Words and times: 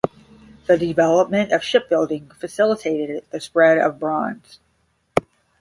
The 0.65 0.79
development 0.79 1.51
of 1.51 1.63
shipbuilding 1.63 2.29
facilitated 2.31 3.23
the 3.29 3.39
spread 3.39 3.77
of 3.77 3.99
bronze. 3.99 4.59